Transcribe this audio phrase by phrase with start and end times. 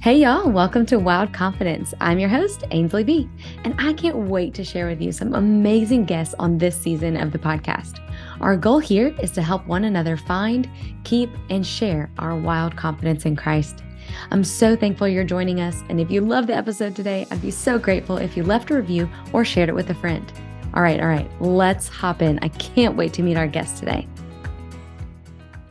[0.00, 1.92] Hey, y'all, welcome to Wild Confidence.
[2.00, 3.28] I'm your host, Ainsley B,
[3.64, 7.32] and I can't wait to share with you some amazing guests on this season of
[7.32, 7.98] the podcast.
[8.40, 10.70] Our goal here is to help one another find,
[11.02, 13.82] keep, and share our wild confidence in Christ.
[14.30, 17.50] I'm so thankful you're joining us, and if you love the episode today, I'd be
[17.50, 20.32] so grateful if you left a review or shared it with a friend.
[20.74, 22.38] All right, all right, let's hop in.
[22.42, 24.06] I can't wait to meet our guest today.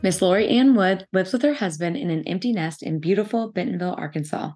[0.06, 3.96] Miss Lori Ann Wood lives with her husband in an empty nest in beautiful Bentonville,
[3.98, 4.52] Arkansas.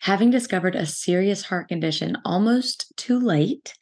[0.00, 3.72] Having discovered a serious heart condition almost too late,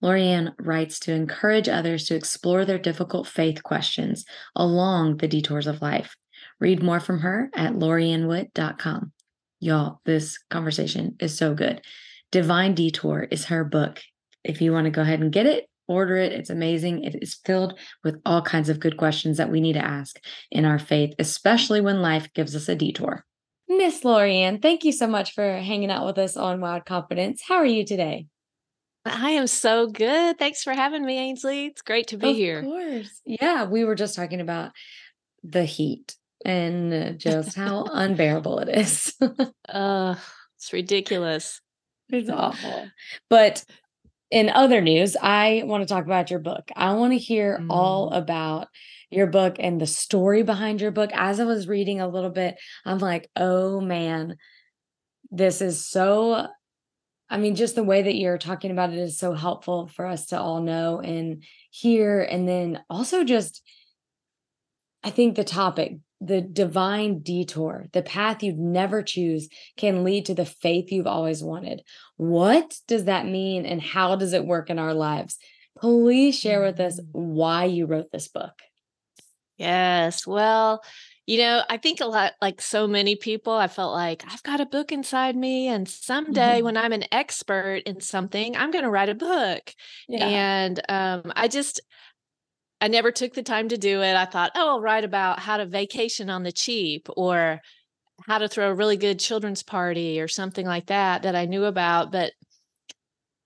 [0.00, 4.24] Lori Ann writes to encourage others to explore their difficult faith questions
[4.56, 6.16] along the detours of life.
[6.58, 9.12] Read more from her at loriannwood.com.
[9.60, 11.82] Y'all, this conversation is so good.
[12.30, 14.00] Divine Detour is her book.
[14.42, 16.32] If you want to go ahead and get it, Order it.
[16.32, 17.04] It's amazing.
[17.04, 20.18] It is filled with all kinds of good questions that we need to ask
[20.50, 23.24] in our faith, especially when life gives us a detour.
[23.68, 27.42] Miss Lori Ann, thank you so much for hanging out with us on Wild Confidence.
[27.46, 28.26] How are you today?
[29.04, 30.38] I am so good.
[30.38, 31.66] Thanks for having me, Ainsley.
[31.66, 32.58] It's great to be of here.
[32.58, 33.20] Of course.
[33.24, 34.72] Yeah, we were just talking about
[35.42, 39.14] the heat and just how unbearable it is.
[39.68, 40.14] uh,
[40.56, 41.60] it's ridiculous.
[42.10, 42.88] It's awful.
[43.30, 43.64] But
[44.32, 46.70] in other news, I want to talk about your book.
[46.74, 47.66] I want to hear mm.
[47.68, 48.68] all about
[49.10, 51.10] your book and the story behind your book.
[51.12, 54.38] As I was reading a little bit, I'm like, oh man,
[55.30, 56.46] this is so.
[57.28, 60.26] I mean, just the way that you're talking about it is so helpful for us
[60.26, 62.22] to all know and hear.
[62.22, 63.62] And then also just,
[65.02, 70.34] I think the topic, the divine detour, the path you'd never choose can lead to
[70.34, 71.82] the faith you've always wanted.
[72.16, 75.38] What does that mean and how does it work in our lives?
[75.78, 77.06] Please share with us mm.
[77.12, 78.52] why you wrote this book.
[79.58, 80.26] Yes.
[80.26, 80.82] Well,
[81.26, 84.60] you know, I think a lot like so many people, I felt like I've got
[84.60, 86.64] a book inside me, and someday mm-hmm.
[86.64, 89.72] when I'm an expert in something, I'm going to write a book.
[90.08, 90.26] Yeah.
[90.26, 91.80] And um, I just,
[92.82, 94.16] I never took the time to do it.
[94.16, 97.60] I thought, oh, I'll write about how to vacation on the cheap or
[98.26, 101.64] how to throw a really good children's party or something like that that I knew
[101.64, 102.10] about.
[102.10, 102.32] But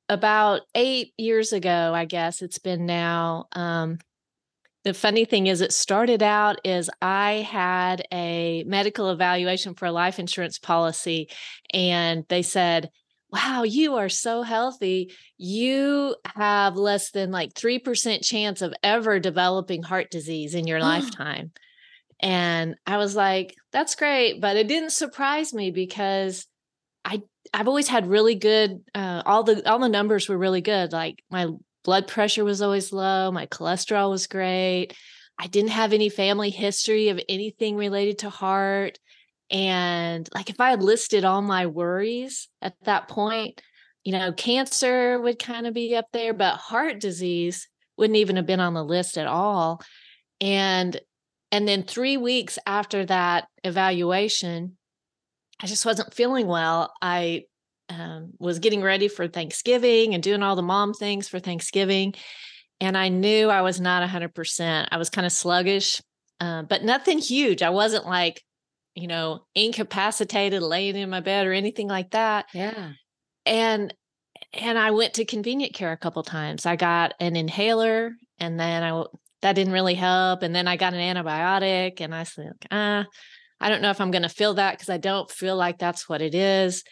[0.08, 3.44] about eight years ago, I guess it's been now.
[3.52, 3.98] Um,
[4.84, 9.92] the funny thing is, it started out as I had a medical evaluation for a
[9.92, 11.28] life insurance policy,
[11.74, 12.88] and they said,
[13.31, 15.12] wow, you are so healthy.
[15.37, 21.53] You have less than like 3% chance of ever developing heart disease in your lifetime.
[22.20, 24.41] And I was like, that's great.
[24.41, 26.47] But it didn't surprise me because
[27.04, 27.22] I,
[27.53, 30.92] I've always had really good, uh, all the, all the numbers were really good.
[30.92, 31.48] Like my
[31.84, 33.31] blood pressure was always low.
[33.32, 34.94] My cholesterol was great.
[35.38, 38.98] I didn't have any family history of anything related to heart.
[39.51, 43.61] And like if I had listed all my worries at that point,
[44.05, 48.47] you know, cancer would kind of be up there, but heart disease wouldn't even have
[48.47, 49.81] been on the list at all.
[50.41, 51.01] And
[51.53, 54.77] and then 3 weeks after that evaluation,
[55.61, 56.93] I just wasn't feeling well.
[57.01, 57.45] I
[57.89, 62.15] um, was getting ready for Thanksgiving and doing all the mom things for Thanksgiving.
[62.81, 64.89] And I knew I was not 100%.
[64.91, 66.03] I was kind of sluggish,
[66.41, 67.63] uh, but nothing huge.
[67.63, 68.43] I wasn't like
[68.97, 72.47] you know, incapacitated, laying in my bed or anything like that.
[72.53, 72.93] Yeah.
[73.45, 73.95] And
[74.53, 76.67] and I went to convenient care a couple times.
[76.67, 79.05] I got an inhaler and then I
[79.43, 80.43] that didn't really help.
[80.43, 83.05] And then I got an antibiotic and I said, ah,
[83.61, 86.09] I don't know if I'm going to feel that because I don't feel like that's
[86.09, 86.83] what it is.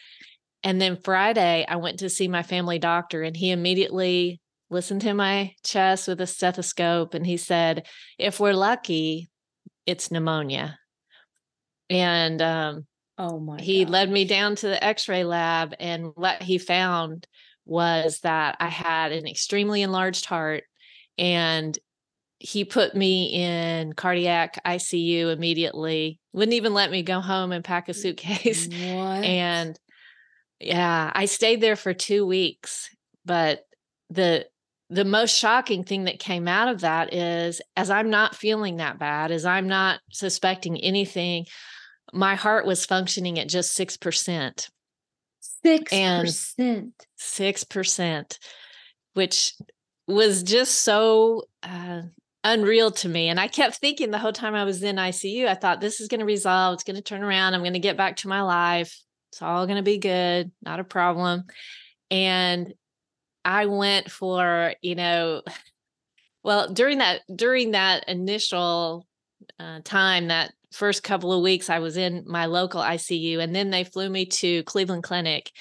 [0.63, 4.39] And then Friday, I went to see my family doctor and he immediately
[4.69, 7.87] listened to my chest with a stethoscope and he said,
[8.19, 9.29] if we're lucky,
[9.85, 10.77] it's pneumonia
[11.89, 12.85] and um,
[13.17, 13.91] oh my he gosh.
[13.91, 17.27] led me down to the x-ray lab and what he found
[17.65, 20.63] was that i had an extremely enlarged heart
[21.17, 21.77] and
[22.39, 27.89] he put me in cardiac icu immediately wouldn't even let me go home and pack
[27.89, 29.23] a suitcase what?
[29.23, 29.79] and
[30.59, 32.89] yeah i stayed there for two weeks
[33.23, 33.61] but
[34.09, 34.45] the
[34.89, 38.99] the most shocking thing that came out of that is as i'm not feeling that
[38.99, 41.45] bad as i'm not suspecting anything
[42.15, 44.69] my heart was functioning at just 6%.
[45.65, 46.91] 6%.
[47.19, 48.39] 6%,
[49.13, 49.53] which
[50.07, 52.01] was just so uh,
[52.43, 53.27] unreal to me.
[53.27, 56.07] And I kept thinking the whole time I was in ICU, I thought this is
[56.07, 56.75] going to resolve.
[56.75, 57.53] It's going to turn around.
[57.53, 58.97] I'm going to get back to my life.
[59.31, 61.43] It's all going to be good, not a problem.
[62.09, 62.73] And
[63.43, 65.41] I went for, you know,
[66.43, 69.05] well, during that during that initial
[69.59, 73.69] uh, time that first couple of weeks I was in my local ICU and then
[73.69, 75.51] they flew me to Cleveland Clinic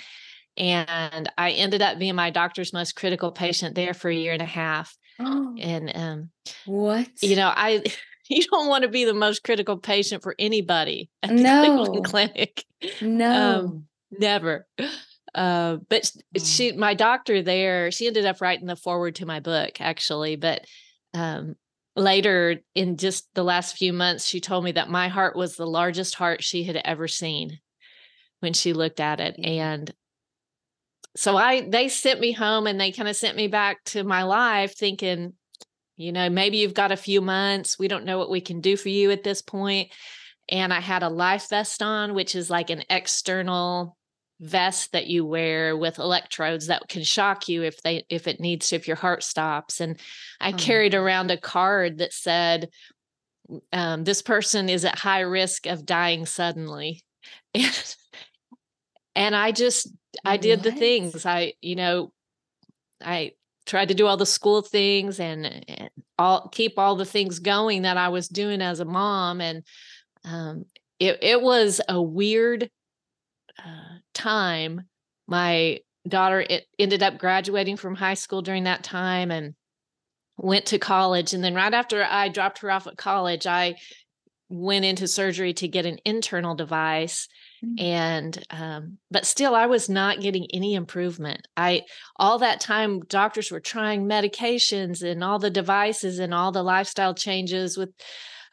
[0.57, 4.43] and I ended up being my doctor's most critical patient there for a year and
[4.43, 4.97] a half.
[5.19, 6.31] Oh, and um
[6.67, 7.09] what?
[7.23, 7.83] You know, I
[8.29, 11.63] you don't want to be the most critical patient for anybody at the no.
[11.63, 12.65] Cleveland Clinic.
[13.01, 13.59] No.
[13.61, 14.67] Um, never.
[15.35, 16.43] Uh, but oh.
[16.43, 20.37] she, my doctor there, she ended up writing the foreword to my book actually.
[20.37, 20.65] But
[21.13, 21.57] um,
[21.97, 25.67] later in just the last few months, she told me that my heart was the
[25.67, 27.59] largest heart she had ever seen
[28.41, 29.37] when she looked at it.
[29.39, 29.47] Mm.
[29.47, 29.95] And
[31.17, 34.25] so I, they sent me home and they kind of sent me back to my
[34.25, 35.35] life thinking,
[35.97, 37.79] you know, maybe you've got a few months.
[37.79, 39.93] We don't know what we can do for you at this point.
[40.49, 43.97] And I had a life vest on, which is like an external
[44.41, 48.69] vest that you wear with electrodes that can shock you if they if it needs
[48.69, 49.99] to if your heart stops and
[50.41, 50.57] i oh.
[50.57, 52.69] carried around a card that said
[53.73, 57.03] um, this person is at high risk of dying suddenly
[57.55, 57.97] and,
[59.15, 59.89] and i just
[60.25, 60.65] i did what?
[60.65, 62.13] the things i you know
[63.05, 63.31] i
[63.67, 67.83] tried to do all the school things and, and all keep all the things going
[67.83, 69.63] that i was doing as a mom and
[70.25, 70.65] um,
[70.99, 72.71] it, it was a weird
[73.59, 74.83] uh, time,
[75.27, 79.55] my daughter it ended up graduating from high school during that time and
[80.37, 81.33] went to college.
[81.33, 83.77] And then right after I dropped her off at college, I
[84.49, 87.29] went into surgery to get an internal device
[87.65, 87.83] mm-hmm.
[87.83, 91.83] and um, but still i was not getting any improvement i
[92.17, 97.15] all that time doctors were trying medications and all the devices and all the lifestyle
[97.15, 97.91] changes with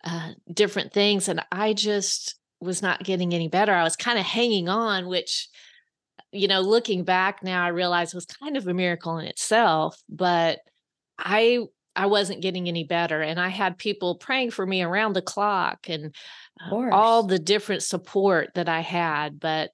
[0.05, 3.73] uh, different things and i just was not getting any better.
[3.73, 5.49] I was kind of hanging on, which,
[6.31, 10.01] you know, looking back now, I realize was kind of a miracle in itself.
[10.07, 10.59] But
[11.17, 11.65] I
[11.95, 15.89] I wasn't getting any better, and I had people praying for me around the clock,
[15.89, 16.15] and
[16.71, 19.71] uh, all the different support that I had, but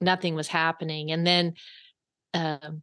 [0.00, 1.10] nothing was happening.
[1.10, 1.54] And then,
[2.34, 2.82] um,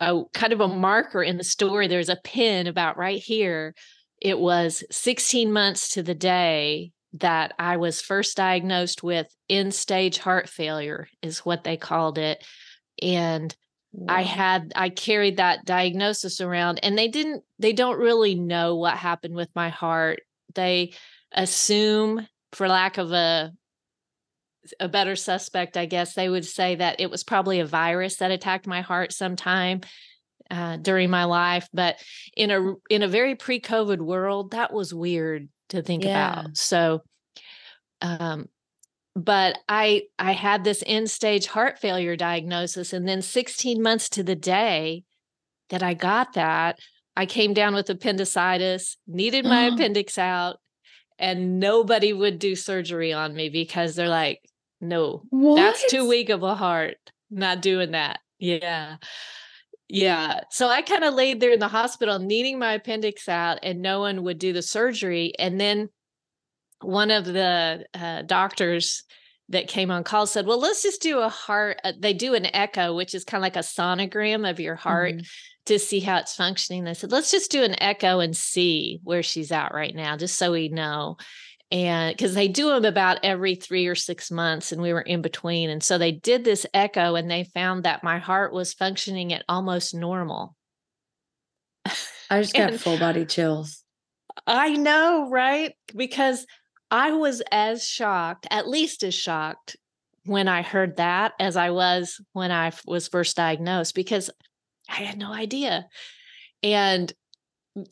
[0.00, 1.88] a kind of a marker in the story.
[1.88, 3.74] There's a pin about right here.
[4.20, 10.18] It was 16 months to the day that I was first diagnosed with end stage
[10.18, 12.44] heart failure, is what they called it.
[13.00, 13.54] And
[13.92, 14.16] wow.
[14.16, 18.96] I had, I carried that diagnosis around, and they didn't, they don't really know what
[18.96, 20.20] happened with my heart.
[20.54, 20.92] They
[21.32, 23.52] assume, for lack of a,
[24.78, 28.30] a better suspect, I guess they would say that it was probably a virus that
[28.30, 29.80] attacked my heart sometime
[30.50, 31.68] uh, during my life.
[31.72, 32.02] But
[32.36, 36.40] in a in a very pre-COVID world, that was weird to think yeah.
[36.40, 36.56] about.
[36.56, 37.02] So
[38.00, 38.46] um
[39.14, 44.22] but I I had this end stage heart failure diagnosis and then 16 months to
[44.22, 45.04] the day
[45.70, 46.78] that I got that,
[47.16, 50.58] I came down with appendicitis, needed my appendix out,
[51.18, 54.40] and nobody would do surgery on me because they're like,
[54.80, 55.56] no, what?
[55.56, 56.96] that's too weak of a heart.
[57.30, 58.20] Not doing that.
[58.38, 58.96] Yeah.
[59.88, 60.40] Yeah.
[60.50, 64.00] So I kind of laid there in the hospital needing my appendix out and no
[64.00, 65.32] one would do the surgery.
[65.38, 65.88] And then
[66.80, 69.04] one of the uh, doctors
[69.48, 71.80] that came on call said, well, let's just do a heart.
[71.82, 75.14] Uh, they do an echo, which is kind of like a sonogram of your heart
[75.14, 75.24] mm-hmm.
[75.64, 76.84] to see how it's functioning.
[76.84, 80.36] They said, let's just do an echo and see where she's at right now, just
[80.36, 81.16] so we know
[81.70, 85.20] and because they do them about every three or six months and we were in
[85.20, 89.32] between and so they did this echo and they found that my heart was functioning
[89.32, 90.54] at almost normal.
[92.30, 93.84] I just got full body chills.
[94.46, 95.74] I know right?
[95.94, 96.46] Because
[96.90, 99.76] i was as shocked at least as shocked
[100.24, 104.30] when i heard that as i was when i was first diagnosed because
[104.88, 105.86] i had no idea.
[106.62, 107.12] And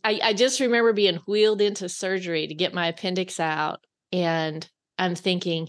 [0.04, 3.84] I, I just remember being wheeled into surgery to get my appendix out.
[4.12, 5.68] And I'm thinking,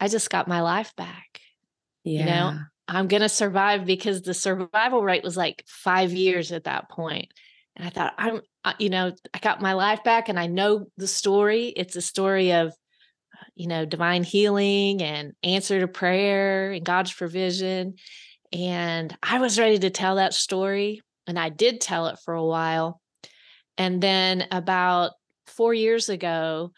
[0.00, 1.40] I just got my life back.
[2.04, 2.20] Yeah.
[2.20, 6.64] You know, I'm going to survive because the survival rate was like five years at
[6.64, 7.32] that point.
[7.76, 10.86] And I thought, I'm, uh, you know, I got my life back and I know
[10.96, 11.68] the story.
[11.68, 12.72] It's a story of,
[13.54, 17.94] you know, divine healing and answer to prayer and God's provision.
[18.52, 21.00] And I was ready to tell that story.
[21.26, 23.00] And I did tell it for a while.
[23.78, 25.12] And then about
[25.46, 26.72] four years ago,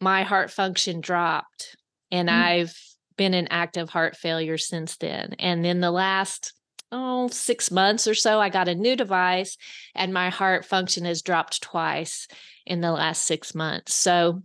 [0.00, 1.76] my heart function dropped,
[2.10, 2.32] and mm.
[2.32, 2.74] I've
[3.16, 5.34] been in active heart failure since then.
[5.38, 6.52] And in the last
[6.92, 9.56] oh, six months or so, I got a new device,
[9.94, 12.28] and my heart function has dropped twice
[12.64, 13.94] in the last six months.
[13.94, 14.42] So,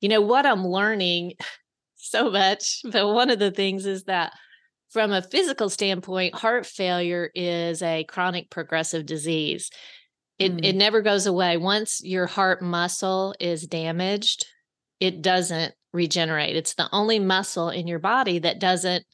[0.00, 1.34] you know, what I'm learning
[1.96, 4.32] so much, but one of the things is that
[4.90, 9.70] from a physical standpoint, heart failure is a chronic progressive disease
[10.38, 10.64] It mm.
[10.64, 11.56] it never goes away.
[11.56, 14.46] Once your heart muscle is damaged,
[15.00, 16.56] it doesn't regenerate.
[16.56, 19.04] It's the only muscle in your body that doesn't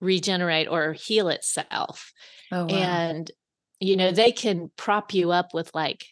[0.00, 2.12] regenerate or heal itself.
[2.52, 2.68] Oh, wow.
[2.68, 3.30] And
[3.80, 6.04] you know, they can prop you up with like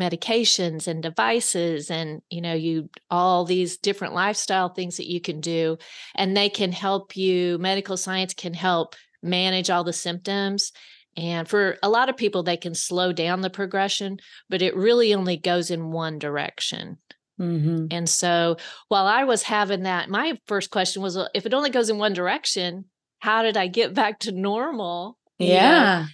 [0.00, 5.40] medications and devices and you know you all these different lifestyle things that you can
[5.40, 5.76] do
[6.14, 10.70] and they can help you medical science can help manage all the symptoms
[11.18, 15.12] and for a lot of people they can slow down the progression but it really
[15.12, 16.98] only goes in one direction.
[17.40, 17.86] Mm-hmm.
[17.92, 18.56] and so
[18.88, 22.12] while i was having that my first question was if it only goes in one
[22.12, 22.86] direction
[23.20, 25.18] how did i get back to normal?
[25.38, 26.06] yeah.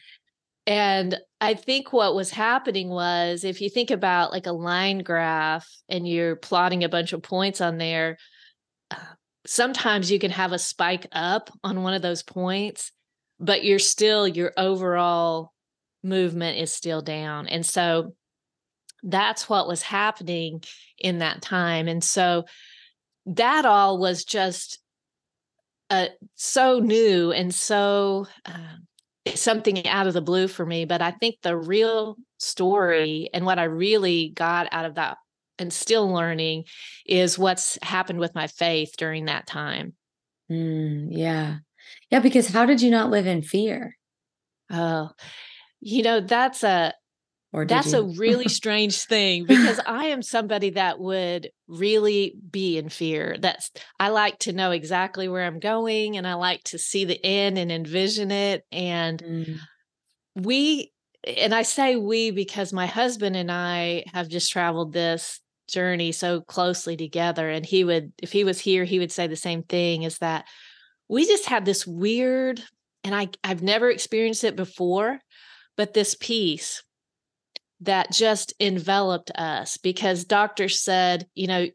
[0.66, 5.68] And I think what was happening was if you think about like a line graph
[5.88, 8.16] and you're plotting a bunch of points on there,
[8.90, 8.96] uh,
[9.46, 12.92] sometimes you can have a spike up on one of those points,
[13.38, 15.52] but you're still, your overall
[16.02, 17.48] movement is still down.
[17.48, 18.14] And so
[19.02, 20.62] that's what was happening
[20.98, 21.88] in that time.
[21.88, 22.44] And so
[23.26, 24.78] that all was just
[25.90, 28.26] uh, so new and so.
[28.46, 28.76] Uh,
[29.34, 30.84] something out of the blue for me.
[30.84, 35.16] But I think the real story and what I really got out of that
[35.58, 36.64] and still learning
[37.06, 39.94] is what's happened with my faith during that time.
[40.50, 41.58] Mm, yeah.
[42.14, 42.20] Yeah.
[42.20, 43.96] Because how did you not live in fear?
[44.70, 45.10] Oh,
[45.80, 46.94] you know, that's a
[47.52, 47.98] That's you?
[47.98, 53.36] a really strange thing because I am somebody that would really be in fear.
[53.38, 57.24] That's I like to know exactly where I'm going and I like to see the
[57.24, 59.58] end and envision it and mm.
[60.36, 60.92] we
[61.24, 66.42] and I say we because my husband and I have just traveled this journey so
[66.42, 70.02] closely together and he would if he was here he would say the same thing
[70.02, 70.44] is that
[71.08, 72.62] we just had this weird
[73.02, 75.20] and I I've never experienced it before
[75.76, 76.82] but this peace
[77.80, 81.66] that just enveloped us because doctors said, you know,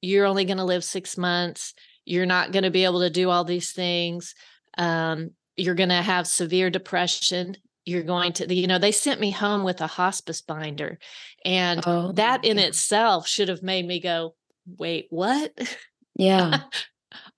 [0.00, 1.74] you're only going to live six months.
[2.04, 4.34] You're not going to be able to do all these things.
[4.76, 7.56] Um, you're going to have severe depression.
[7.84, 10.98] You're going to, you know, they sent me home with a hospice binder.
[11.44, 12.64] And oh, that in yeah.
[12.64, 14.34] itself should have made me go,
[14.66, 15.52] wait, what?
[16.16, 16.60] Yeah.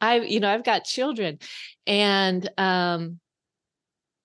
[0.01, 1.39] I, you know, I've got children.
[1.87, 3.21] And um,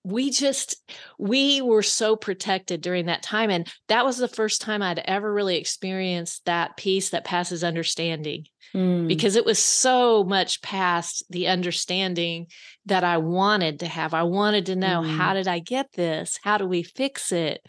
[0.04, 0.76] we just
[1.18, 5.32] we were so protected during that time and that was the first time i'd ever
[5.32, 8.44] really experienced that peace that passes understanding
[8.74, 9.06] mm.
[9.06, 12.46] because it was so much past the understanding
[12.86, 15.16] that i wanted to have i wanted to know mm.
[15.16, 17.64] how did i get this how do we fix it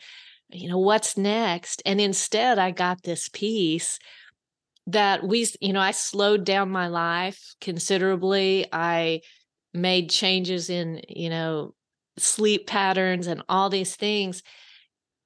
[0.49, 3.99] you know what's next and instead i got this peace
[4.87, 9.21] that we you know i slowed down my life considerably i
[9.73, 11.73] made changes in you know
[12.17, 14.43] sleep patterns and all these things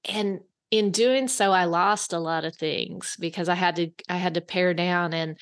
[0.05, 4.15] and in doing so i lost a lot of things because i had to i
[4.15, 5.37] had to pare down and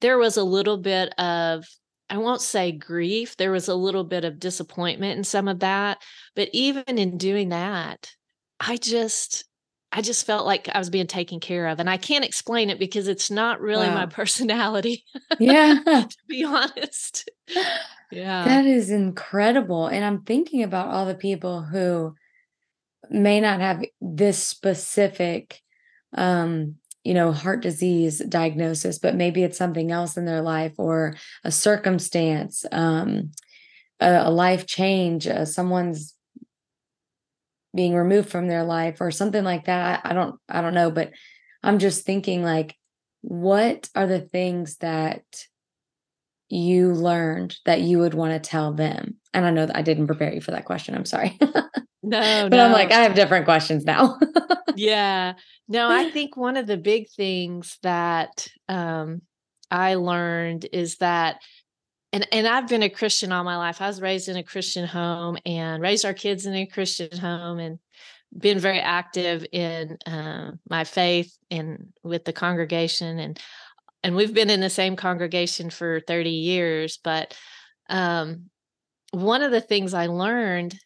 [0.00, 1.64] there was a little bit of
[2.08, 5.98] i won't say grief there was a little bit of disappointment in some of that
[6.34, 8.10] but even in doing that
[8.58, 9.44] i just
[9.94, 12.78] i just felt like i was being taken care of and i can't explain it
[12.78, 13.94] because it's not really wow.
[13.94, 15.04] my personality
[15.38, 17.30] yeah to be honest
[18.14, 18.44] yeah.
[18.44, 19.88] That is incredible.
[19.88, 22.14] And I'm thinking about all the people who
[23.10, 25.60] may not have this specific
[26.16, 31.14] um you know heart disease diagnosis but maybe it's something else in their life or
[31.42, 33.30] a circumstance um
[34.00, 36.13] a, a life change uh, someone's
[37.74, 41.10] being removed from their life or something like that I, don't i don't know but
[41.62, 42.76] i'm just thinking like
[43.22, 45.24] what are the things that
[46.48, 49.16] you learned that you would want to tell them?
[49.32, 50.94] And I know that I didn't prepare you for that question.
[50.94, 51.36] I'm sorry.
[51.40, 51.50] no,
[52.02, 52.66] but no.
[52.66, 54.18] I'm like, I have different questions now.
[54.76, 55.34] yeah.
[55.68, 59.22] No, I think one of the big things that um,
[59.70, 61.40] I learned is that
[62.14, 63.82] and and I've been a Christian all my life.
[63.82, 67.58] I was raised in a Christian home and raised our kids in a Christian home
[67.58, 67.80] and
[68.36, 73.40] been very active in uh, my faith and with the congregation and
[74.04, 77.36] and we've been in the same congregation for 30 years but
[77.90, 78.50] um,
[79.12, 80.76] one of the things i learned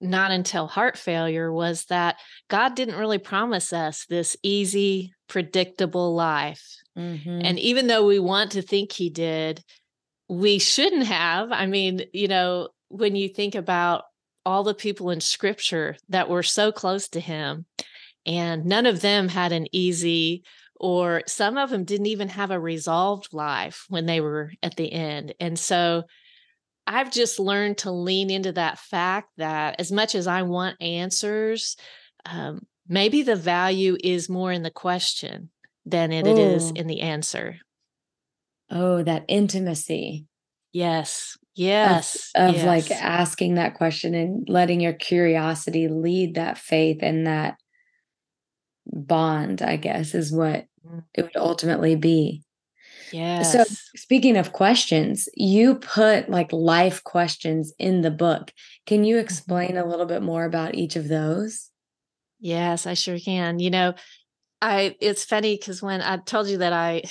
[0.00, 2.16] not until heart failure was that
[2.48, 6.64] god didn't really promise us this easy predictable life
[6.96, 7.40] mm-hmm.
[7.44, 9.62] and even though we want to think he did
[10.28, 14.04] we shouldn't have i mean you know when you think about
[14.44, 17.66] all the people in scripture that were so close to him
[18.24, 20.42] and none of them had an easy
[20.78, 24.92] or some of them didn't even have a resolved life when they were at the
[24.92, 25.34] end.
[25.40, 26.04] And so
[26.86, 31.76] I've just learned to lean into that fact that as much as I want answers,
[32.24, 35.50] um, maybe the value is more in the question
[35.84, 37.58] than it, it is in the answer.
[38.70, 40.26] Oh, that intimacy.
[40.72, 41.38] Yes.
[41.54, 42.30] Yes.
[42.34, 42.66] Of, of yes.
[42.66, 47.56] like asking that question and letting your curiosity lead that faith and that
[48.86, 51.02] bond, I guess, is what mm.
[51.14, 52.42] it would ultimately be.
[53.12, 53.52] Yes.
[53.52, 53.64] So,
[53.96, 58.52] speaking of questions, you put like life questions in the book.
[58.86, 59.24] Can you mm-hmm.
[59.24, 61.70] explain a little bit more about each of those?
[62.38, 63.58] Yes, I sure can.
[63.58, 63.94] You know,
[64.60, 67.02] I it's funny because when I told you that I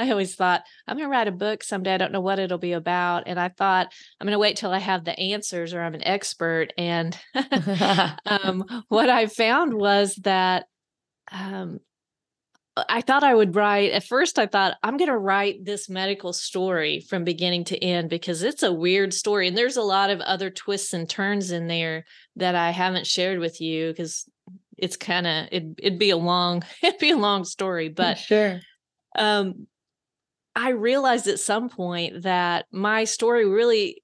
[0.00, 1.94] I always thought I'm going to write a book someday.
[1.94, 4.72] I don't know what it'll be about, and I thought I'm going to wait till
[4.72, 6.72] I have the answers or I'm an expert.
[6.78, 7.16] And
[8.26, 10.66] um, what I found was that
[11.30, 11.80] um,
[12.76, 13.92] I thought I would write.
[13.92, 18.08] At first, I thought I'm going to write this medical story from beginning to end
[18.08, 21.66] because it's a weird story, and there's a lot of other twists and turns in
[21.66, 22.04] there
[22.36, 24.26] that I haven't shared with you because
[24.78, 28.60] it's kind of it, it'd be a long it'd be a long story but sure
[29.16, 29.66] um
[30.54, 34.02] i realized at some point that my story really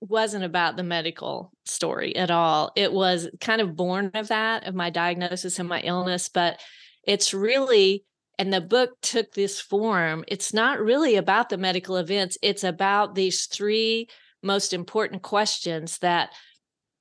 [0.00, 2.70] wasn't about the medical story at all.
[2.76, 6.60] It was kind of born of that of my diagnosis and my illness but
[7.04, 8.04] it's really
[8.38, 13.14] and the book took this form it's not really about the medical events it's about
[13.14, 14.08] these three
[14.42, 16.30] most important questions that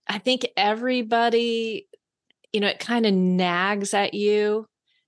[0.08, 1.88] I think everybody
[2.54, 4.66] you know, it kind of nags at you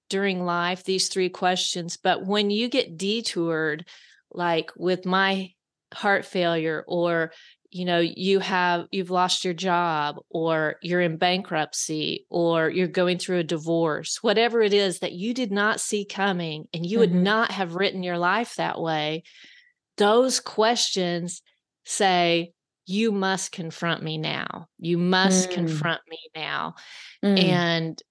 [0.10, 1.98] during life, these three questions.
[1.98, 3.86] But when you get detoured,
[4.32, 5.52] like with my
[5.94, 7.32] heart failure, or
[7.70, 13.18] you know you have you've lost your job or you're in bankruptcy or you're going
[13.18, 17.14] through a divorce whatever it is that you did not see coming and you mm-hmm.
[17.14, 19.22] would not have written your life that way
[19.98, 21.42] those questions
[21.84, 22.54] say
[22.88, 24.68] you must confront me now.
[24.80, 25.54] You must mm.
[25.54, 26.76] confront me now.
[27.24, 27.44] Mm.
[27.44, 28.04] And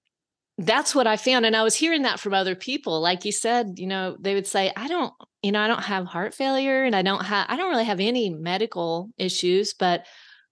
[0.57, 1.45] that's what I found.
[1.45, 2.99] And I was hearing that from other people.
[2.99, 6.05] Like you said, you know, they would say, I don't, you know, I don't have
[6.05, 10.05] heart failure and I don't have, I don't really have any medical issues, but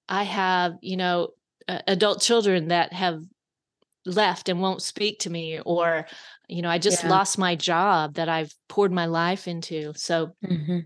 [0.08, 1.30] I have, you know,
[1.68, 3.22] uh, adult children that have
[4.06, 6.06] left and won't speak to me or
[6.48, 7.10] you know i just yeah.
[7.10, 10.78] lost my job that i've poured my life into so mm-hmm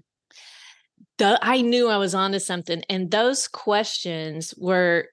[1.19, 2.81] the, I knew I was onto something.
[2.89, 5.09] And those questions were,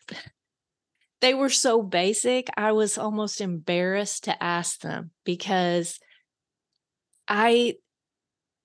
[1.21, 2.49] they were so basic.
[2.57, 5.99] I was almost embarrassed to ask them because
[7.27, 7.75] I,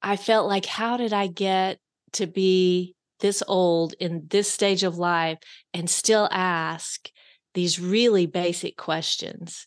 [0.01, 1.79] I felt like, how did I get
[2.13, 5.37] to be this old in this stage of life
[5.73, 7.09] and still ask
[7.53, 9.65] these really basic questions?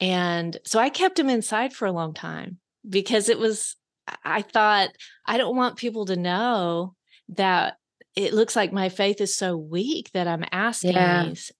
[0.00, 2.58] And so I kept them inside for a long time
[2.88, 3.76] because it was,
[4.24, 4.90] I thought,
[5.26, 6.94] I don't want people to know
[7.30, 7.76] that
[8.14, 11.24] it looks like my faith is so weak that I'm asking yeah.
[11.24, 11.50] these.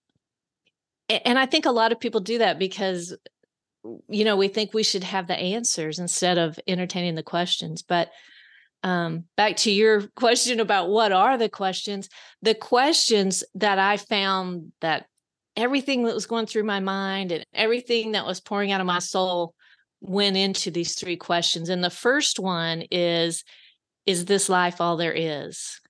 [1.09, 3.15] And I think a lot of people do that because,
[4.09, 7.83] you know, we think we should have the answers instead of entertaining the questions.
[7.83, 8.11] But
[8.83, 12.09] um, back to your question about what are the questions,
[12.41, 15.07] the questions that I found that
[15.57, 19.01] everything that was going through my mind and everything that was pouring out of my
[19.01, 19.55] soul
[20.01, 21.69] went into these three questions.
[21.69, 23.45] And the first one is
[24.05, 25.81] is this life all there is?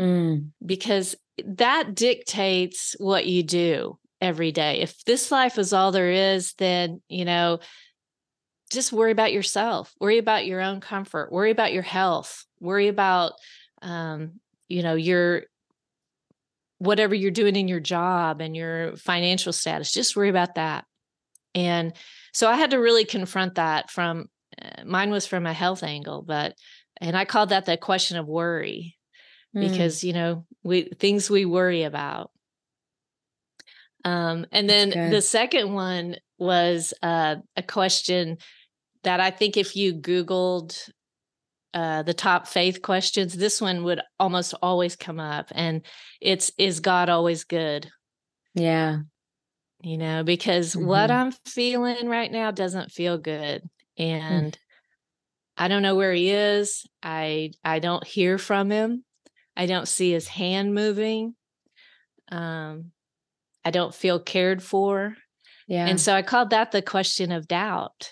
[0.00, 0.50] Mm.
[0.64, 4.80] Because that dictates what you do every day.
[4.80, 7.60] If this life is all there is, then, you know,
[8.70, 13.32] just worry about yourself, worry about your own comfort, worry about your health, worry about,
[13.82, 15.42] um, you know, your
[16.78, 20.84] whatever you're doing in your job and your financial status, just worry about that.
[21.54, 21.92] And
[22.32, 24.28] so I had to really confront that from
[24.60, 26.54] uh, mine was from a health angle, but
[27.00, 28.96] and i called that the question of worry
[29.56, 29.68] mm.
[29.68, 32.30] because you know we things we worry about
[34.04, 38.38] um and then the second one was uh, a question
[39.02, 40.88] that i think if you googled
[41.74, 45.82] uh, the top faith questions this one would almost always come up and
[46.20, 47.90] it's is god always good
[48.54, 48.98] yeah
[49.82, 50.86] you know because mm-hmm.
[50.86, 53.68] what i'm feeling right now doesn't feel good mm.
[54.04, 54.58] and mm.
[55.58, 56.86] I don't know where he is.
[57.02, 59.04] I I don't hear from him.
[59.56, 61.34] I don't see his hand moving.
[62.30, 62.92] Um,
[63.64, 65.16] I don't feel cared for.
[65.66, 65.86] Yeah.
[65.86, 68.10] And so I called that the question of doubt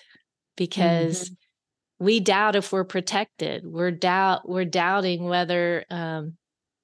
[0.55, 2.05] because mm-hmm.
[2.05, 3.65] we doubt if we're protected.
[3.65, 6.37] We're doubt we're doubting whether um,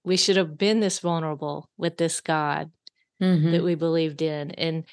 [0.04, 2.71] we should have been this vulnerable with this God
[3.21, 3.52] mm-hmm.
[3.52, 4.52] that we believed in.
[4.52, 4.86] And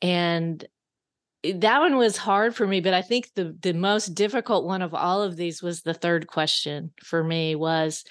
[0.00, 0.64] and
[1.52, 4.94] that one was hard for me but i think the the most difficult one of
[4.94, 8.04] all of these was the third question for me was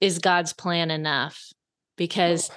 [0.00, 1.52] is god's plan enough
[1.96, 2.50] because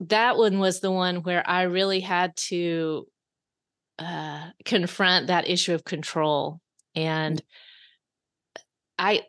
[0.00, 3.06] that one was the one where i really had to
[3.98, 6.60] uh, confront that issue of control.
[6.94, 7.42] And
[8.98, 9.22] I,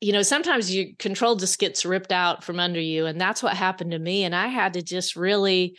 [0.00, 3.06] you know, sometimes you control just gets ripped out from under you.
[3.06, 4.24] And that's what happened to me.
[4.24, 5.76] And I had to just really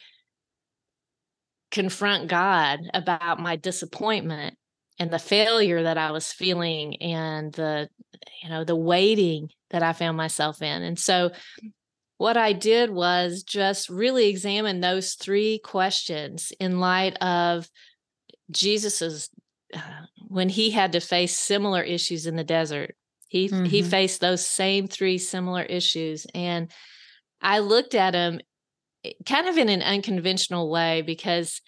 [1.71, 4.55] confront God about my disappointment
[4.97, 7.89] and the failure that I was feeling and the,
[8.43, 10.83] you know, the waiting that I found myself in.
[10.83, 11.31] And so
[12.19, 17.69] what I did was just really examine those three questions in light of
[18.51, 19.29] Jesus's
[19.73, 19.79] uh,
[20.27, 22.95] when he had to face similar issues in the desert.
[23.29, 23.63] He mm-hmm.
[23.63, 26.69] he faced those same three similar issues and
[27.41, 28.41] I looked at him
[29.05, 31.61] eh, kind of in an unconventional way because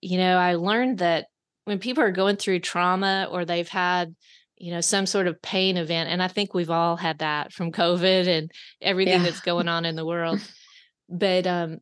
[0.00, 1.26] you know, I learned that
[1.64, 4.14] when people are going through trauma or they've had
[4.62, 7.72] you know some sort of pain event and i think we've all had that from
[7.72, 9.24] covid and everything yeah.
[9.24, 10.40] that's going on in the world
[11.08, 11.78] but um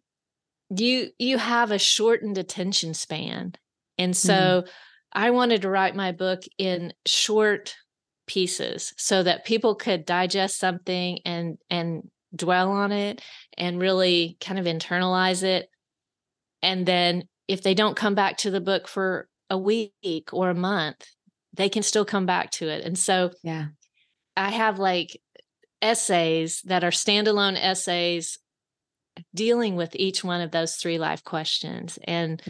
[0.74, 3.52] you you have a shortened attention span
[3.98, 4.68] and so mm-hmm.
[5.12, 7.76] i wanted to write my book in short
[8.26, 13.20] pieces so that people could digest something and and dwell on it
[13.58, 15.68] and really kind of internalize it
[16.62, 19.92] and then if they don't come back to the book for a week
[20.32, 21.04] or a month
[21.54, 22.84] they can still come back to it.
[22.84, 23.66] And so yeah.
[24.36, 25.20] I have like
[25.82, 28.38] essays that are standalone essays
[29.34, 32.42] dealing with each one of those three life questions and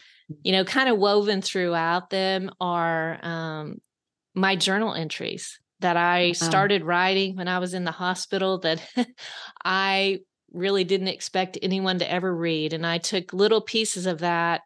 [0.43, 3.79] you know kind of woven throughout them are um,
[4.35, 8.83] my journal entries that I started writing when I was in the hospital that
[9.65, 10.19] I
[10.53, 14.63] really didn't expect anyone to ever read and I took little pieces of that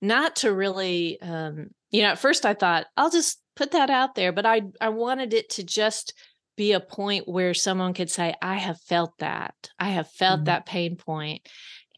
[0.00, 4.16] not to really um, you know, at first I thought I'll just put that out
[4.16, 6.12] there, but I I wanted it to just
[6.56, 9.54] be a point where someone could say I have felt that.
[9.78, 10.44] I have felt mm-hmm.
[10.46, 10.96] that pain.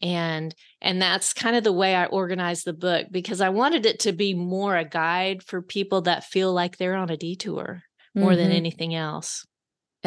[0.03, 4.01] And and that's kind of the way I organized the book because I wanted it
[4.01, 7.81] to be more a guide for people that feel like they're on a detour
[8.13, 8.37] more mm-hmm.
[8.37, 9.47] than anything else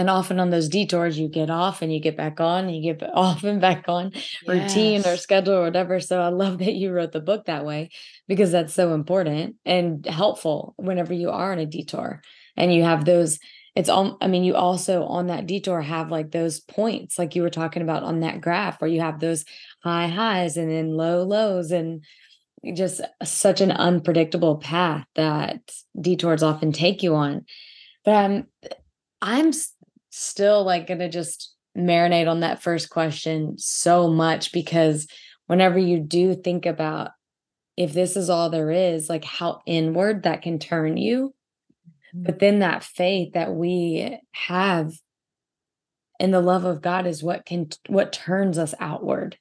[0.01, 2.95] and often on those detours you get off and you get back on and you
[2.95, 4.39] get off and back on yes.
[4.49, 7.91] routine or schedule or whatever so i love that you wrote the book that way
[8.27, 12.23] because that's so important and helpful whenever you are on a detour
[12.57, 13.39] and you have those
[13.77, 17.43] it's all i mean you also on that detour have like those points like you
[17.43, 19.45] were talking about on that graph where you have those
[19.85, 22.03] high highs and then low lows and
[22.75, 25.61] just such an unpredictable path that
[26.01, 27.45] detours often take you on
[28.05, 28.45] but um
[29.21, 29.53] i'm
[30.11, 35.07] still like going to just marinate on that first question so much because
[35.47, 37.11] whenever you do think about
[37.77, 41.35] if this is all there is, like how inward that can turn you.
[42.15, 42.25] Mm-hmm.
[42.25, 44.93] But then that faith that we have
[46.19, 49.39] in the love of God is what can what turns us outward.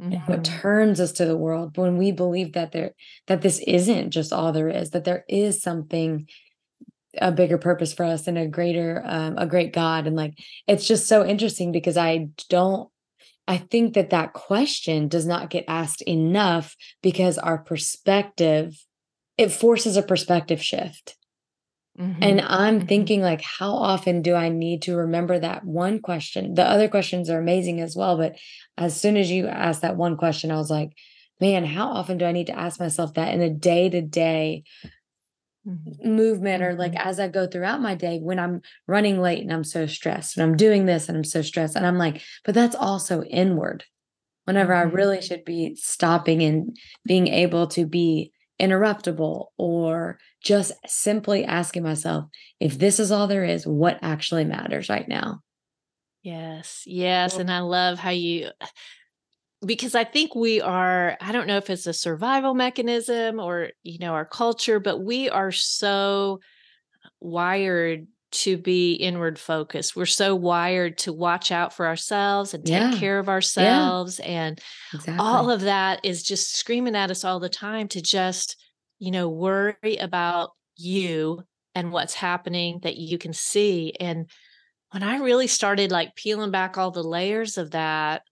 [0.00, 0.30] Mm-hmm.
[0.30, 2.92] What turns us to the world when we believe that there
[3.26, 6.26] that this isn't just all there is, that there is something
[7.20, 10.86] a bigger purpose for us and a greater um, a great god and like it's
[10.86, 12.88] just so interesting because i don't
[13.46, 18.74] i think that that question does not get asked enough because our perspective
[19.36, 21.16] it forces a perspective shift
[21.98, 22.22] mm-hmm.
[22.22, 22.86] and i'm mm-hmm.
[22.86, 27.30] thinking like how often do i need to remember that one question the other questions
[27.30, 28.36] are amazing as well but
[28.76, 30.90] as soon as you ask that one question i was like
[31.40, 34.62] man how often do i need to ask myself that in a day to day
[35.66, 36.08] mm-hmm.
[36.08, 37.08] movement or like mm-hmm.
[37.08, 40.44] as I go throughout my day when I'm running late and I'm so stressed and
[40.44, 43.84] I'm doing this and I'm so stressed and I'm like but that's also inward
[44.44, 44.90] whenever mm-hmm.
[44.90, 51.82] I really should be stopping and being able to be interruptible or just simply asking
[51.82, 52.26] myself
[52.60, 55.40] if this is all there is what actually matters right now
[56.22, 58.50] yes yes and I love how you
[59.66, 63.98] because I think we are, I don't know if it's a survival mechanism or, you
[63.98, 66.40] know, our culture, but we are so
[67.20, 69.94] wired to be inward focused.
[69.94, 72.98] We're so wired to watch out for ourselves and take yeah.
[72.98, 74.18] care of ourselves.
[74.18, 74.24] Yeah.
[74.24, 74.60] And
[74.92, 75.24] exactly.
[75.24, 78.56] all of that is just screaming at us all the time to just,
[78.98, 81.44] you know, worry about you
[81.76, 83.94] and what's happening that you can see.
[84.00, 84.28] And
[84.90, 88.22] when I really started like peeling back all the layers of that,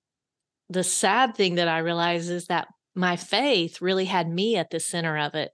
[0.73, 4.81] the sad thing that I realized is that my faith really had me at the
[4.81, 5.53] center of it.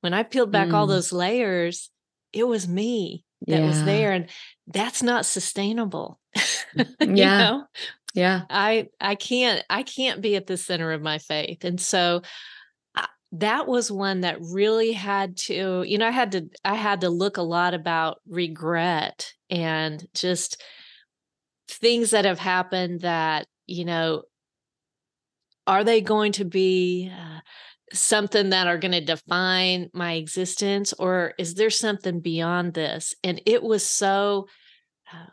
[0.00, 0.74] When I peeled back mm.
[0.74, 1.90] all those layers,
[2.32, 3.66] it was me that yeah.
[3.66, 4.28] was there and
[4.66, 6.20] that's not sustainable.
[6.76, 7.38] Mm, yeah.
[7.38, 7.64] Know?
[8.14, 8.40] Yeah.
[8.50, 11.62] I I can't I can't be at the center of my faith.
[11.62, 12.22] And so
[12.96, 17.02] uh, that was one that really had to, you know, I had to I had
[17.02, 20.60] to look a lot about regret and just
[21.68, 24.22] things that have happened that, you know,
[25.66, 27.40] are they going to be uh,
[27.92, 33.40] something that are going to define my existence or is there something beyond this and
[33.46, 34.46] it was so
[35.12, 35.30] uh,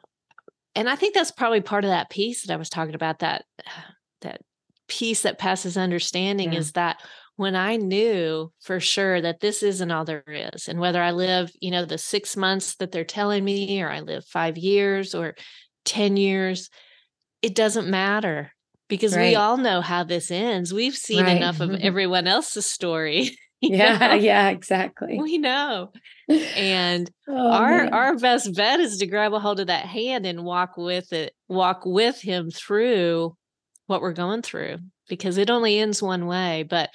[0.76, 3.46] and i think that's probably part of that peace that i was talking about that
[4.22, 4.42] that
[4.88, 6.60] peace that passes understanding yeah.
[6.60, 7.02] is that
[7.38, 11.50] when i knew for sure that this isn't all there is and whether i live
[11.62, 15.36] you know the 6 months that they're telling me or i live 5 years or
[15.86, 16.70] 10 years
[17.42, 18.52] it doesn't matter
[18.92, 19.30] because right.
[19.30, 20.74] we all know how this ends.
[20.74, 21.38] We've seen right.
[21.38, 21.88] enough of mm-hmm.
[21.88, 23.38] everyone else's story.
[23.62, 24.14] yeah, know?
[24.16, 25.18] yeah, exactly.
[25.18, 25.94] We know.
[26.28, 27.94] And oh, our man.
[27.94, 31.34] our best bet is to grab a hold of that hand and walk with it,
[31.48, 33.38] walk with him through
[33.88, 36.90] what we're going through because it only ends one way, but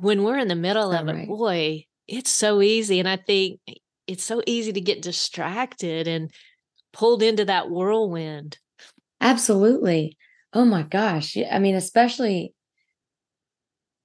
[0.00, 1.16] when we're in the middle of right.
[1.16, 3.58] it, boy, it's so easy and I think
[4.06, 6.30] it's so easy to get distracted and
[6.92, 8.58] pulled into that whirlwind.
[9.22, 10.18] Absolutely.
[10.52, 11.36] Oh my gosh.
[11.50, 12.54] I mean, especially,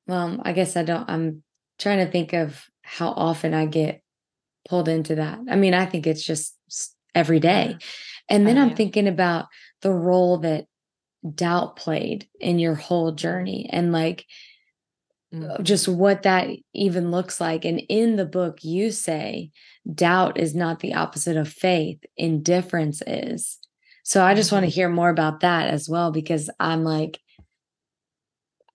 [0.08, 1.44] well, I guess I don't, I'm
[1.78, 4.02] trying to think of how often I get
[4.68, 5.40] pulled into that.
[5.50, 6.56] I mean, I think it's just
[7.14, 7.78] every day.
[8.30, 9.48] And then oh, I'm thinking about
[9.82, 10.66] the role that
[11.36, 14.26] doubt played in your whole journey and like
[15.34, 15.64] mm-hmm.
[15.64, 17.66] just what that even looks like.
[17.66, 19.52] And in the book, you say
[19.92, 23.58] doubt is not the opposite of faith, indifference is.
[24.08, 24.76] So I just want to mm-hmm.
[24.76, 27.20] hear more about that as well, because I'm like,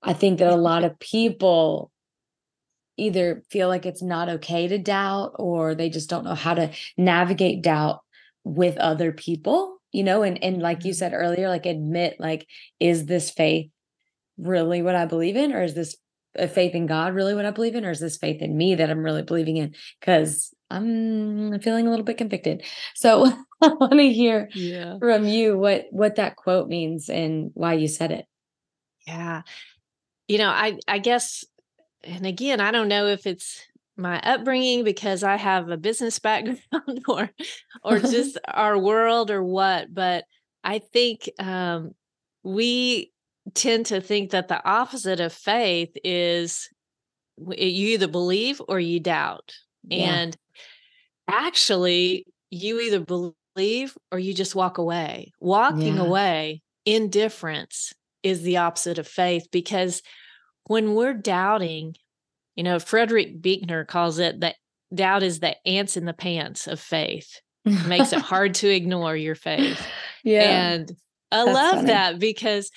[0.03, 1.91] I think that a lot of people
[2.99, 6.71] either feel like it's not okay to doubt or they just don't know how to
[6.99, 8.01] navigate doubt
[8.45, 10.99] with other people, you know, and and like you mm-hmm.
[10.99, 12.47] said earlier, like admit like
[12.79, 13.71] is this faith
[14.37, 15.97] really what I believe in or is this
[16.35, 18.75] a faith in God really what I believe in or is this faith in me
[18.75, 22.65] that I'm really believing in cuz I'm feeling a little bit convicted.
[22.95, 23.27] So
[23.63, 24.99] I want to hear yeah.
[24.99, 28.27] from you what what that quote means and why you said it.
[29.07, 29.43] Yeah.
[30.29, 31.45] You know, I I guess
[32.05, 33.61] and again, I don't know if it's
[33.97, 37.31] my upbringing because I have a business background or
[37.85, 40.25] or just our world or what, but
[40.65, 41.95] I think um
[42.43, 43.12] we
[43.55, 46.69] tend to think that the opposite of faith is
[47.53, 49.53] eh, you either believe or you doubt.
[49.85, 50.15] Yeah.
[50.15, 50.37] And
[51.29, 55.33] actually you either believe or you just walk away.
[55.41, 56.03] Walking yeah.
[56.03, 60.03] away, indifference is the opposite of faith because
[60.67, 61.97] when we're doubting,
[62.55, 64.57] you know, Frederick Buechner calls it that
[64.95, 67.41] doubt is the ants in the pants of faith.
[67.65, 69.85] It makes it hard to ignore your faith.
[70.23, 70.43] Yeah.
[70.43, 70.93] And
[71.31, 71.87] I love funny.
[71.87, 72.71] that because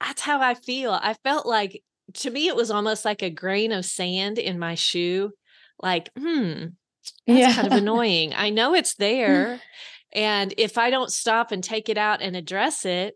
[0.00, 0.92] that's how I feel.
[0.92, 1.82] I felt like
[2.14, 5.32] to me it was almost like a grain of sand in my shoe.
[5.82, 6.66] Like, hmm,
[7.26, 7.54] that's yeah.
[7.54, 8.32] kind of annoying.
[8.34, 9.60] I know it's there.
[10.12, 13.14] and if I don't stop and take it out and address it,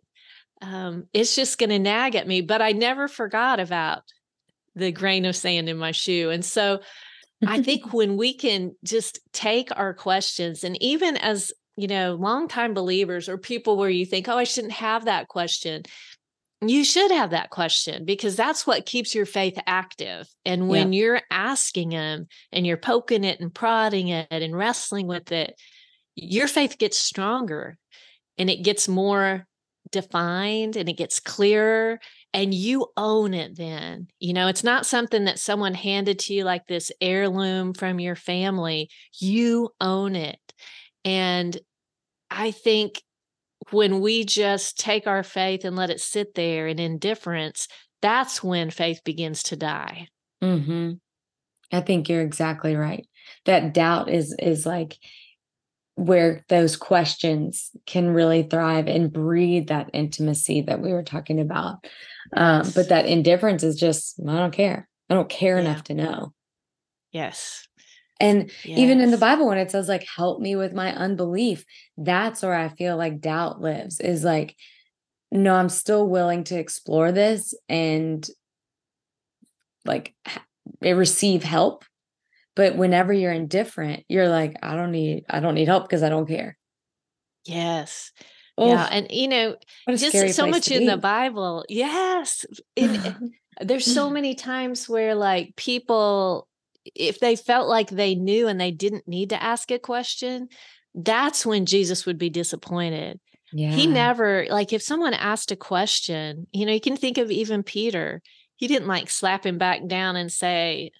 [0.62, 2.42] um, it's just going to nag at me.
[2.42, 4.02] But I never forgot about
[4.74, 6.30] the grain of sand in my shoe.
[6.30, 6.80] And so
[7.46, 12.74] I think when we can just take our questions and even as you know, longtime
[12.74, 15.84] believers or people where you think, oh, I shouldn't have that question
[16.62, 20.28] you should have that question because that's what keeps your faith active.
[20.44, 21.00] And when yeah.
[21.00, 25.54] you're asking them and you're poking it and prodding it and wrestling with it,
[26.14, 27.78] your faith gets stronger
[28.36, 29.46] and it gets more
[29.90, 31.98] defined and it gets clearer
[32.32, 34.08] and you own it then.
[34.18, 38.16] You know, it's not something that someone handed to you like this heirloom from your
[38.16, 38.90] family.
[39.18, 40.38] You own it.
[41.04, 41.58] And
[42.30, 43.02] I think
[43.70, 47.68] when we just take our faith and let it sit there in indifference,
[48.02, 50.08] that's when faith begins to die.
[50.42, 50.92] Mm-hmm.
[51.72, 53.06] I think you're exactly right.
[53.44, 54.98] That doubt is is like
[55.94, 61.84] where those questions can really thrive and breed that intimacy that we were talking about.
[62.34, 64.88] Um, but that indifference is just, I don't care.
[65.10, 65.62] I don't care yeah.
[65.62, 66.32] enough to know.
[67.12, 67.68] Yes.
[68.20, 68.78] And yes.
[68.78, 71.64] even in the Bible, when it says, like, help me with my unbelief,
[71.96, 74.54] that's where I feel like doubt lives is like,
[75.32, 78.28] no, I'm still willing to explore this and
[79.86, 80.14] like
[80.82, 81.84] eh, receive help.
[82.56, 86.10] But whenever you're indifferent, you're like, I don't need, I don't need help because I
[86.10, 86.58] don't care.
[87.46, 88.12] Yes.
[88.58, 88.86] yeah.
[88.90, 89.56] And, you know,
[89.88, 90.86] just so much in be.
[90.86, 91.64] the Bible.
[91.68, 92.44] Yes.
[92.76, 94.14] There's so mm-hmm.
[94.14, 96.48] many times where like people
[96.84, 100.48] if they felt like they knew and they didn't need to ask a question,
[100.94, 103.20] that's when Jesus would be disappointed.
[103.52, 103.70] Yeah.
[103.70, 107.62] He never, like, if someone asked a question, you know, you can think of even
[107.62, 108.22] Peter,
[108.56, 110.92] he didn't like slap him back down and say,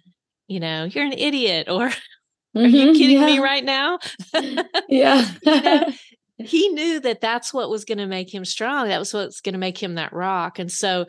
[0.49, 1.87] you know, you're an idiot or
[2.57, 3.27] are you mm-hmm, kidding yeah.
[3.27, 3.99] me right now?
[4.89, 5.31] yeah.
[5.43, 5.93] you know,
[6.39, 8.89] he knew that that's what was going to make him strong.
[8.89, 10.59] That was what's going to make him that rock.
[10.59, 11.07] And so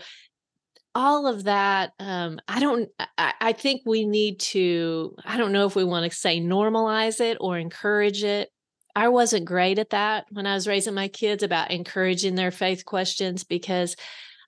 [0.93, 5.65] all of that um, i don't I, I, think we need to i don't know
[5.65, 8.49] if we want to say normalize it or encourage it
[8.95, 12.85] i wasn't great at that when i was raising my kids about encouraging their faith
[12.85, 13.95] questions because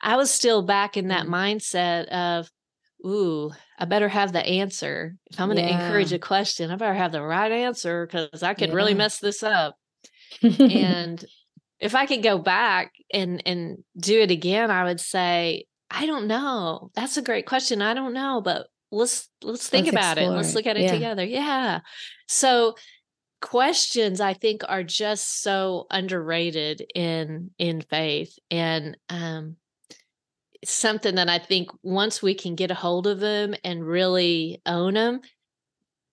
[0.02, 1.36] i was still back in that mm-hmm.
[1.36, 2.50] mindset of
[3.06, 5.86] ooh i better have the answer if i'm going to yeah.
[5.86, 8.76] encourage a question i better have the right answer because i could yeah.
[8.76, 9.78] really mess this up
[10.42, 11.24] and
[11.80, 16.28] if i could go back and and do it again i would say I don't
[16.28, 16.90] know.
[16.96, 17.82] That's a great question.
[17.82, 20.28] I don't know, but let's let's think let's about it.
[20.28, 20.92] Let's look at it yeah.
[20.92, 21.24] together.
[21.24, 21.82] Yeah.
[22.28, 22.76] So
[23.42, 29.58] questions I think are just so underrated in in faith and um
[30.64, 34.94] something that I think once we can get a hold of them and really own
[34.94, 35.20] them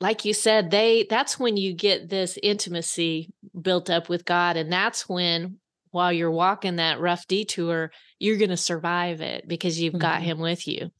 [0.00, 4.72] like you said they that's when you get this intimacy built up with God and
[4.72, 5.59] that's when
[5.90, 10.02] while you're walking that rough detour, you're going to survive it because you've mm-hmm.
[10.02, 10.90] got him with you.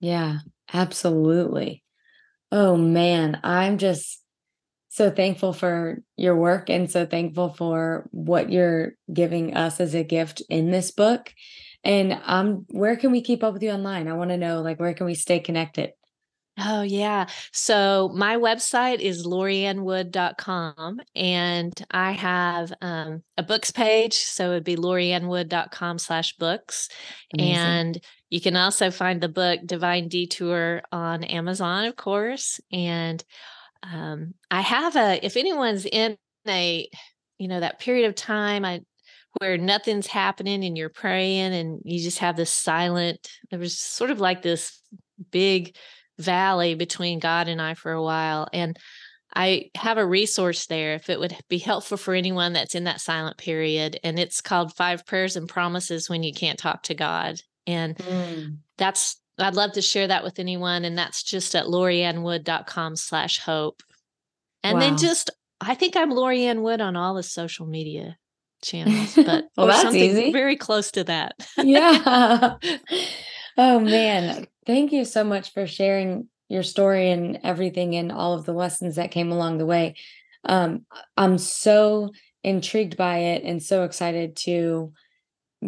[0.00, 0.38] Yeah,
[0.72, 1.82] absolutely.
[2.50, 4.22] Oh man, I'm just
[4.88, 10.04] so thankful for your work and so thankful for what you're giving us as a
[10.04, 11.32] gift in this book.
[11.82, 14.06] And um where can we keep up with you online?
[14.06, 15.92] I want to know like where can we stay connected?
[16.58, 17.26] Oh, yeah.
[17.50, 24.14] So my website is loriannwood.com and I have um, a books page.
[24.14, 26.90] So it'd be loriannwood.com slash books.
[27.32, 27.56] Amazing.
[27.56, 32.60] And you can also find the book Divine Detour on Amazon, of course.
[32.70, 33.24] And
[33.82, 36.86] um, I have a, if anyone's in a,
[37.38, 38.82] you know, that period of time, I,
[39.38, 44.10] where nothing's happening and you're praying and you just have this silent, there was sort
[44.10, 44.80] of like this
[45.30, 45.74] big
[46.18, 48.48] valley between God and I for a while.
[48.52, 48.78] And
[49.34, 53.00] I have a resource there if it would be helpful for anyone that's in that
[53.00, 53.98] silent period.
[54.04, 57.40] And it's called Five Prayers and Promises When You Can't Talk to God.
[57.66, 58.56] And mm.
[58.76, 60.84] that's, I'd love to share that with anyone.
[60.84, 63.82] And that's just at loriannwood.com slash hope.
[64.62, 64.80] And wow.
[64.80, 68.18] then just, I think I'm Lori Ann Wood on all the social media
[68.62, 70.32] channels, but well, that's something easy.
[70.32, 71.34] very close to that.
[71.56, 72.56] yeah.
[73.58, 78.44] Oh man, thank you so much for sharing your story and everything and all of
[78.44, 79.94] the lessons that came along the way.
[80.44, 80.84] Um,
[81.16, 82.12] I'm so
[82.44, 84.92] intrigued by it and so excited to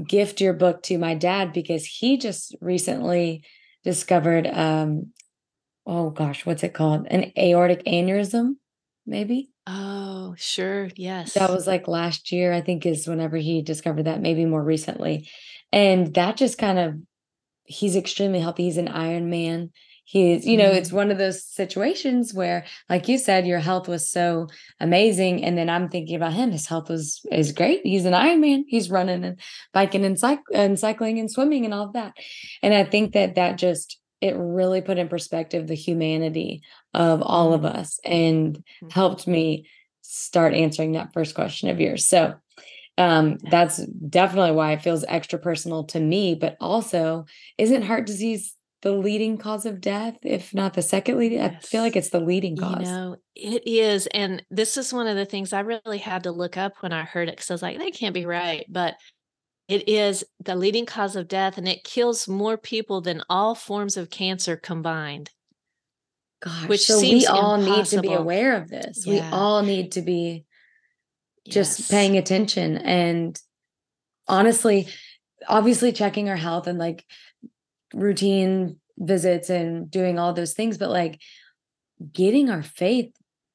[0.07, 3.45] gift your book to my dad because he just recently
[3.85, 5.13] discovered um
[5.87, 7.07] oh gosh, what's it called?
[7.11, 8.57] An aortic aneurysm,
[9.07, 9.51] maybe?
[9.67, 10.89] Oh, sure.
[10.97, 11.35] Yes.
[11.35, 15.29] That was like last year, I think, is whenever he discovered that, maybe more recently.
[15.73, 16.95] And that just kind of
[17.64, 18.64] he's extremely healthy.
[18.64, 19.70] He's an Iron Man.
[20.07, 20.77] He's, you know, mm-hmm.
[20.77, 24.48] it's one of those situations where, like you said, your health was so
[24.79, 25.42] amazing.
[25.42, 26.53] And then I'm thinking about him.
[26.53, 27.81] His health was is great.
[27.85, 28.66] He's an Iron Man.
[28.68, 29.40] He's running and
[29.72, 32.12] biking and, cyc- and cycling and swimming and all of that.
[32.62, 37.55] And I think that that just it really put in perspective the humanity of all
[37.55, 37.79] of mm-hmm.
[37.79, 38.88] us and mm-hmm.
[38.90, 39.66] helped me
[40.03, 42.07] start answering that first question of yours.
[42.07, 42.35] So
[42.97, 46.35] um, that's definitely why it feels extra personal to me.
[46.35, 47.27] But also,
[47.59, 51.39] isn't heart disease the leading cause of death, if not the second leading?
[51.39, 51.55] Yes.
[51.57, 52.81] I feel like it's the leading cause.
[52.81, 54.07] You know, it is.
[54.09, 57.03] And this is one of the things I really had to look up when I
[57.03, 58.65] heard it because I was like, that can't be right.
[58.69, 58.95] But
[59.67, 63.97] it is the leading cause of death, and it kills more people than all forms
[63.97, 65.31] of cancer combined.
[66.43, 67.77] Gosh, which so we all impossible.
[67.77, 69.07] need to be aware of this.
[69.07, 69.13] Yeah.
[69.15, 70.45] We all need to be
[71.49, 71.91] just yes.
[71.91, 73.39] paying attention and
[74.29, 74.89] honestly
[75.49, 77.05] obviously checking our health and like
[77.93, 81.21] routine visits and doing all those things but like
[82.13, 83.13] getting our faith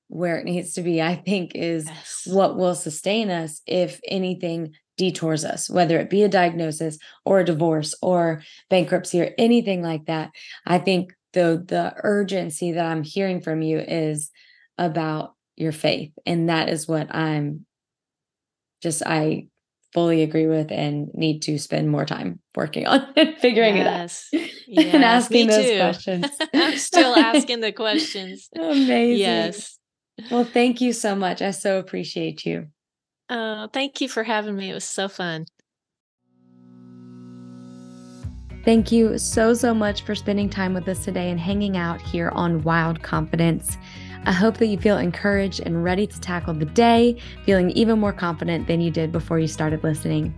[0.08, 2.28] where it needs to be i think is yes.
[2.28, 7.46] what will sustain us if anything detours us whether it be a diagnosis or a
[7.46, 10.30] divorce or bankruptcy or anything like that
[10.66, 14.30] i think the the urgency that i'm hearing from you is
[14.78, 17.66] about your faith and that is what i'm
[18.82, 19.48] just I
[19.94, 24.30] fully agree with and need to spend more time working on and figuring yes.
[24.32, 24.94] it out yes.
[24.94, 25.78] and asking those too.
[25.78, 26.28] questions.
[26.54, 28.50] I'm still asking the questions.
[28.56, 29.18] Amazing.
[29.18, 29.78] Yes.
[30.30, 31.42] Well, thank you so much.
[31.42, 32.68] I so appreciate you.
[33.30, 34.72] Oh, thank you for having me.
[34.72, 35.46] It was so fun.
[38.66, 42.30] Thank you so, so much for spending time with us today and hanging out here
[42.30, 43.78] on Wild Confidence.
[44.26, 48.14] I hope that you feel encouraged and ready to tackle the day, feeling even more
[48.14, 50.34] confident than you did before you started listening.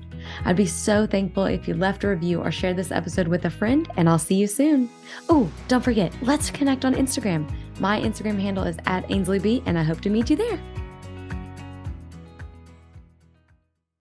[0.45, 3.49] I'd be so thankful if you left a review or shared this episode with a
[3.49, 4.89] friend, and I'll see you soon.
[5.29, 7.49] Oh, don't forget, let's connect on Instagram.
[7.79, 10.59] My Instagram handle is at AinsleyB, and I hope to meet you there.